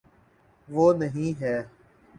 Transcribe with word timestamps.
وہ 0.67 0.93
نہیں 0.93 1.41
ہے۔ 1.41 1.57